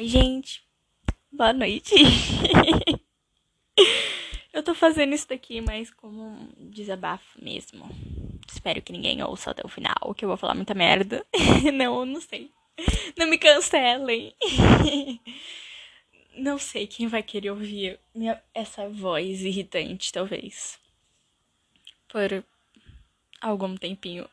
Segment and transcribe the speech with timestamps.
[0.00, 0.62] Oi, gente.
[1.30, 1.94] Boa noite.
[4.50, 7.86] Eu tô fazendo isso daqui mais como um desabafo mesmo.
[8.50, 11.22] Espero que ninguém ouça até o final, que eu vou falar muita merda.
[11.74, 12.50] Não, não sei.
[13.14, 14.34] Não me cancelem.
[16.34, 20.78] Não sei quem vai querer ouvir minha, essa voz irritante, talvez.
[22.08, 22.42] Por
[23.42, 24.26] algum tempinho.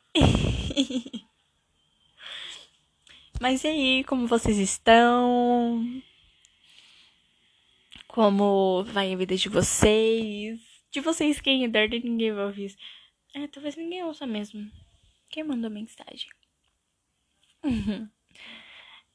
[3.39, 6.01] Mas e aí, como vocês estão?
[8.07, 10.59] Como vai a vida de vocês?
[10.91, 12.77] De vocês quem é de ninguém vai ouvir isso.
[13.35, 14.67] É, talvez ninguém ouça mesmo.
[15.29, 16.29] Quem mandou mensagem?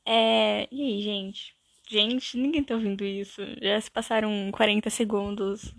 [0.06, 1.54] é, e aí, gente?
[1.88, 3.42] Gente, ninguém tá ouvindo isso.
[3.60, 5.74] Já se passaram 40 segundos.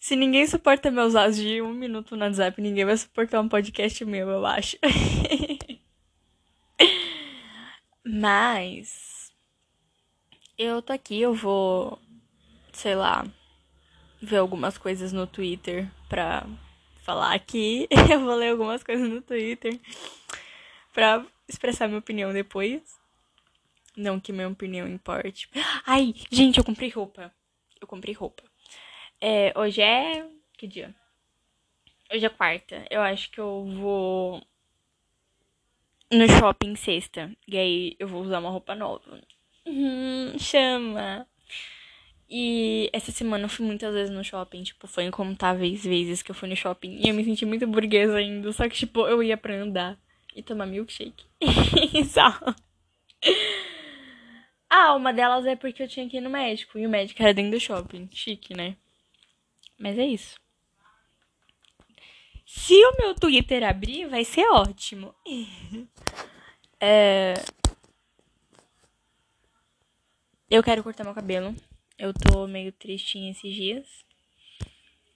[0.00, 4.02] Se ninguém suporta meus áudios de um minuto no WhatsApp, ninguém vai suportar um podcast
[4.04, 4.78] meu, eu acho.
[8.20, 9.32] Mas
[10.58, 12.00] eu tô aqui, eu vou,
[12.72, 13.24] sei lá,
[14.20, 16.44] ver algumas coisas no Twitter pra
[17.04, 17.86] falar aqui.
[18.12, 19.78] Eu vou ler algumas coisas no Twitter
[20.92, 22.82] pra expressar minha opinião depois.
[23.96, 25.48] Não que minha opinião importe.
[25.86, 27.32] Ai, gente, eu comprei roupa.
[27.80, 28.42] Eu comprei roupa.
[29.20, 30.28] É, hoje é.
[30.56, 30.92] Que dia?
[32.12, 32.84] Hoje é quarta.
[32.90, 34.42] Eu acho que eu vou
[36.10, 37.30] no shopping sexta.
[37.46, 39.20] E aí eu vou usar uma roupa nova.
[39.66, 41.26] Uhum, chama.
[42.30, 46.34] E essa semana eu fui muitas vezes no shopping, tipo, foi incontáveis vezes que eu
[46.34, 47.00] fui no shopping.
[47.02, 48.52] E eu me senti muito burguesa ainda.
[48.52, 49.98] Só que, tipo, eu ia pra andar
[50.34, 51.24] e tomar milkshake.
[52.08, 52.38] Só.
[54.68, 56.78] Ah, uma delas é porque eu tinha que ir no médico.
[56.78, 58.08] E o médico era dentro do shopping.
[58.12, 58.76] Chique, né?
[59.78, 60.34] Mas é isso.
[62.50, 65.14] Se o meu Twitter abrir, vai ser ótimo.
[66.80, 67.34] é...
[70.48, 71.54] Eu quero cortar meu cabelo.
[71.98, 73.86] Eu tô meio tristinha esses dias.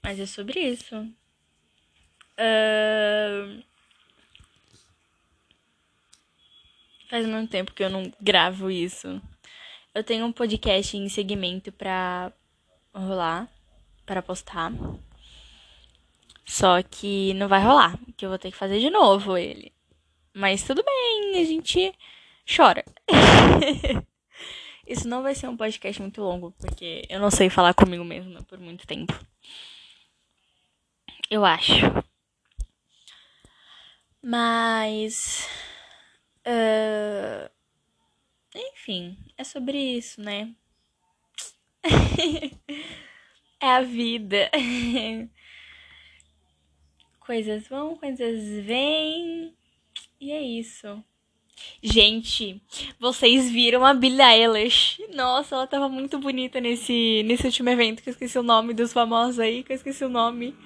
[0.03, 0.94] Mas é sobre isso.
[2.37, 3.62] Uh...
[7.09, 9.22] Faz muito tempo que eu não gravo isso.
[9.94, 12.31] Eu tenho um podcast em segmento pra
[12.93, 13.50] rolar,
[14.04, 14.70] para postar.
[16.44, 19.72] Só que não vai rolar, que eu vou ter que fazer de novo ele.
[20.34, 21.92] Mas tudo bem, a gente
[22.54, 22.84] chora.
[24.86, 28.42] Isso não vai ser um podcast muito longo, porque eu não sei falar comigo mesma
[28.42, 29.12] por muito tempo.
[31.31, 31.86] Eu acho.
[34.22, 35.48] Mas.
[36.47, 37.50] Uh,
[38.54, 40.54] enfim, é sobre isso, né?
[43.60, 44.50] é a vida.
[47.27, 49.55] coisas vão, coisas vêm.
[50.21, 51.03] E é isso.
[51.83, 52.60] Gente,
[52.99, 55.05] vocês viram a Billie Eilish?
[55.15, 58.93] Nossa, ela tava muito bonita nesse, nesse último evento, que eu esqueci o nome dos
[58.93, 60.56] famosos aí, que eu esqueci o nome.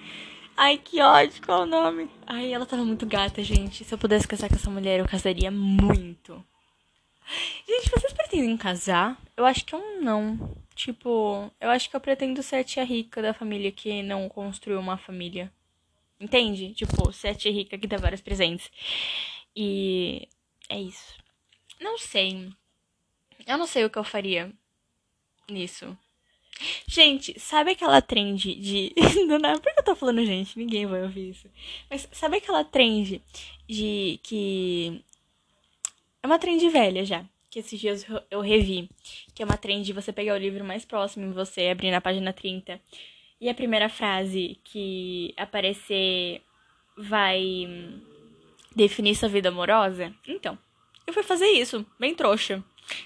[0.56, 2.09] Ai, que ódio, qual o nome?
[2.27, 3.84] Ai, ela tava muito gata, gente.
[3.84, 6.43] Se eu pudesse casar com essa mulher, eu casaria muito.
[7.69, 9.21] Gente, vocês pretendem casar?
[9.37, 10.56] Eu acho que eu não.
[10.75, 14.78] Tipo, eu acho que eu pretendo ser a tia rica da família que não construiu
[14.78, 15.53] uma família.
[16.19, 16.75] Entende?
[16.75, 18.71] Tipo, a tia rica que dá vários presentes.
[19.54, 20.28] E
[20.69, 21.15] é isso.
[21.81, 22.50] Não sei.
[23.47, 24.53] Eu não sei o que eu faria
[25.49, 25.97] nisso.
[26.87, 28.94] Gente, sabe aquela trend de.
[29.27, 30.59] Não, não, por que eu tô falando, gente?
[30.59, 31.50] Ninguém vai ouvir isso.
[31.91, 33.21] Mas sabe aquela trend
[33.69, 35.04] de que
[36.22, 38.88] é uma trend velha já, que esses dias eu revi.
[39.34, 42.00] Que é uma trend de você pegar o livro mais próximo e você abrir na
[42.00, 42.81] página 30.
[43.41, 46.41] E a primeira frase que aparecer
[46.97, 47.69] vai
[48.74, 50.14] definir sua vida amorosa?
[50.26, 50.58] Então,
[51.06, 52.64] eu fui fazer isso, bem trouxa.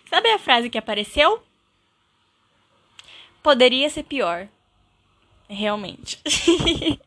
[0.08, 1.42] Sabe a frase que apareceu?
[3.42, 4.48] Poderia ser pior.
[5.48, 6.20] Realmente.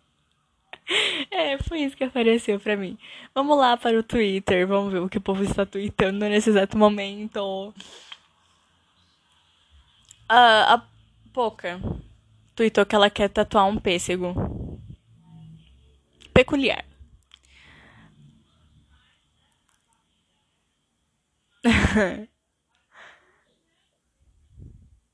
[1.32, 2.98] É, foi isso que apareceu pra mim.
[3.34, 6.78] Vamos lá para o Twitter, vamos ver o que o povo está tweetando nesse exato
[6.78, 7.74] momento.
[10.30, 10.86] Uh, a
[11.32, 11.80] Poca
[12.56, 14.34] tweetou que ela quer tatuar um pêssego.
[16.34, 16.86] Peculiar.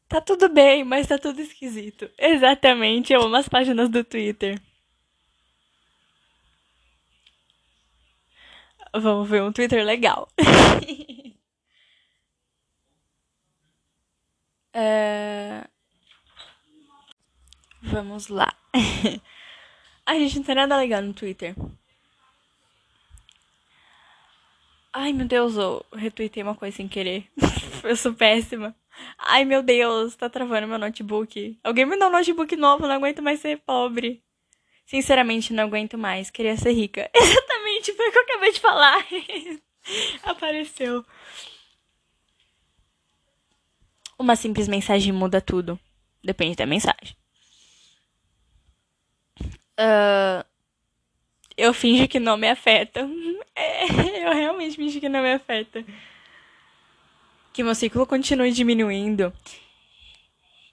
[0.07, 2.09] tá tudo bem, mas tá tudo esquisito.
[2.17, 4.59] Exatamente, eu amo as páginas do Twitter.
[8.93, 10.27] Vamos ver um Twitter legal.
[14.73, 15.67] é...
[17.91, 18.53] Vamos lá.
[20.05, 21.55] A gente não tem nada legal no Twitter.
[24.93, 27.27] Ai, meu Deus, eu retuitei uma coisa sem querer.
[27.83, 28.75] eu sou péssima.
[29.17, 31.59] Ai, meu Deus, tá travando meu notebook.
[31.63, 34.23] Alguém me dá um notebook novo, não aguento mais ser pobre.
[34.85, 36.29] Sinceramente, não aguento mais.
[36.29, 37.09] Queria ser rica.
[37.13, 39.05] Exatamente, foi o que eu acabei de falar.
[40.23, 41.05] Apareceu.
[44.17, 45.79] Uma simples mensagem muda tudo.
[46.23, 47.15] Depende da mensagem.
[49.79, 50.43] Uh,
[51.55, 53.07] eu finjo que não me afeta.
[53.61, 55.83] É, eu realmente finjo que não me afeta.
[57.51, 59.33] Que meu ciclo continue diminuindo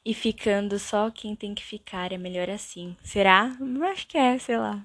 [0.05, 2.97] e ficando só quem tem que ficar é melhor assim.
[3.03, 3.57] Será?
[3.91, 4.81] Acho que é, sei lá.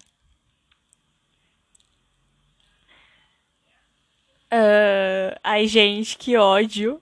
[4.52, 7.00] Uh, ai, gente, que ódio.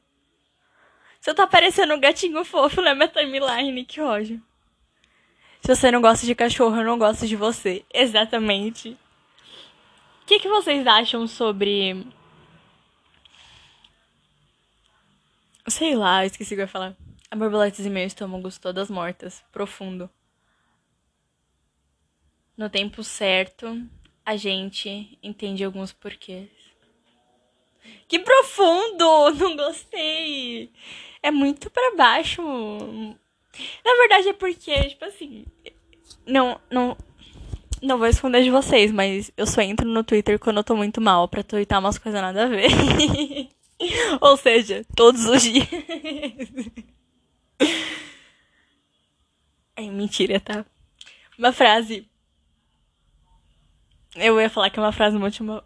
[1.21, 4.43] Você tá parecendo um gatinho fofo na minha timeline, que ódio.
[5.61, 7.85] Se você não gosta de cachorro, eu não gosto de você.
[7.93, 8.97] Exatamente.
[10.23, 12.05] O que, que vocês acham sobre.
[15.67, 16.95] Sei lá, esqueci o que eu ia falar.
[17.29, 19.43] A borboletas em meu estômago, todas mortas.
[19.51, 20.09] Profundo.
[22.57, 23.81] No tempo certo,
[24.25, 26.49] a gente entende alguns porquês.
[28.07, 29.31] Que profundo!
[29.37, 30.71] Não gostei!
[31.21, 32.41] É muito para baixo.
[33.83, 35.45] Na verdade é porque, tipo assim.
[36.25, 36.97] Não, não.
[37.81, 40.99] Não vou esconder de vocês, mas eu só entro no Twitter quando eu tô muito
[40.99, 42.69] mal pra twittar umas coisas nada a ver.
[44.19, 45.67] Ou seja, todos os dias.
[49.77, 50.65] É mentira, tá?
[51.37, 52.05] Uma frase.
[54.13, 55.63] Eu ia falar que é uma frase motiva...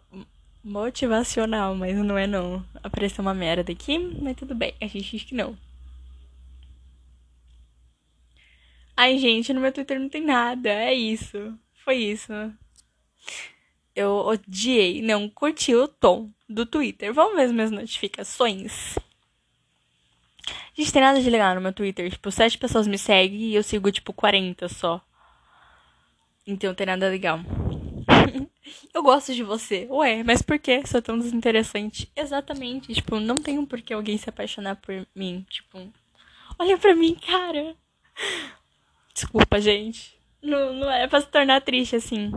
[0.62, 2.64] motivacional, mas não é não.
[2.80, 4.72] Apareceu uma merda aqui, mas tudo bem.
[4.80, 5.58] A gente diz que não.
[8.96, 10.68] Ai, gente, no meu Twitter não tem nada.
[10.68, 11.58] É isso.
[11.84, 12.32] Foi isso.
[13.94, 17.12] Eu odiei, não curti o tom do Twitter.
[17.12, 18.96] Vamos ver as minhas notificações.
[20.76, 22.10] Gente, tem nada de legal no meu Twitter.
[22.10, 25.00] Tipo, sete pessoas me seguem e eu sigo, tipo, 40 só.
[26.46, 27.40] Então tem nada legal.
[28.92, 29.86] eu gosto de você.
[29.90, 32.10] Ué, mas por que sou tão desinteressante?
[32.16, 32.92] Exatamente.
[32.92, 35.46] Tipo, não tem um porquê alguém se apaixonar por mim.
[35.48, 35.88] Tipo,
[36.58, 37.76] olha pra mim, cara.
[39.14, 40.18] Desculpa, gente.
[40.42, 42.30] Não, não é pra se tornar triste assim.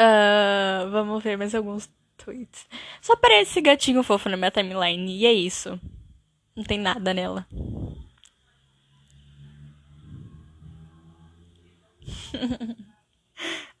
[0.00, 2.66] Uh, vamos ver mais alguns tweets.
[3.00, 5.16] Só aparece gatinho fofo na minha timeline.
[5.16, 5.78] E é isso.
[6.56, 7.46] Não tem nada nela.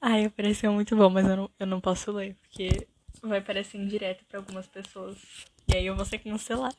[0.00, 2.86] Ai, apareceu muito bom, mas eu não, eu não posso ler, porque
[3.22, 5.18] vai aparecer em direto pra algumas pessoas.
[5.68, 6.74] E aí eu vou ser cancelada.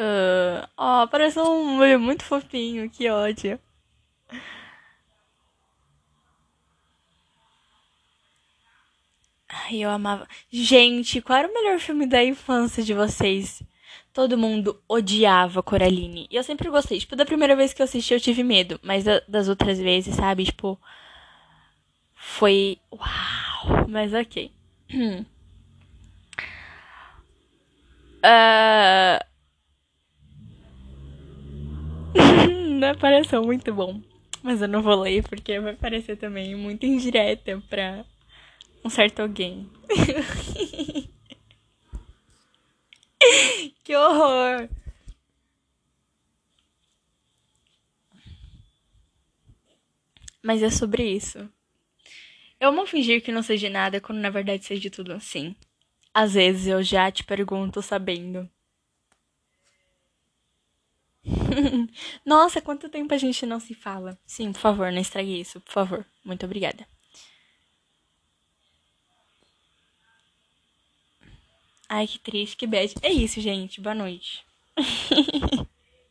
[0.00, 3.60] Uh, oh, apareceu um olho muito fofinho, que ódio.
[9.48, 10.26] Ai, eu amava.
[10.50, 13.62] Gente, qual era o melhor filme da infância de vocês?
[14.12, 16.26] Todo mundo odiava Coraline.
[16.30, 16.98] E eu sempre gostei.
[16.98, 18.80] Tipo, da primeira vez que eu assisti eu tive medo.
[18.82, 20.44] Mas das outras vezes, sabe?
[20.46, 20.80] Tipo.
[22.14, 22.78] Foi.
[22.92, 23.86] Uau!
[23.88, 24.50] Mas ok.
[28.24, 29.19] uh...
[32.90, 34.02] Não pareceu muito bom.
[34.42, 38.04] Mas eu não vou ler porque vai parecer também muito indireta pra
[38.84, 39.70] um certo alguém.
[43.84, 44.68] que horror!
[50.42, 51.48] Mas é sobre isso.
[52.58, 55.54] Eu amo fingir que não seja nada quando na verdade seja tudo assim.
[56.12, 58.50] Às vezes eu já te pergunto sabendo.
[62.24, 64.18] Nossa, quanto tempo a gente não se fala?
[64.26, 66.06] Sim, por favor, não estrague isso, por favor.
[66.24, 66.86] Muito obrigada.
[71.90, 72.94] Ai, que triste, que bad.
[73.02, 73.80] É isso, gente.
[73.82, 74.42] Boa noite.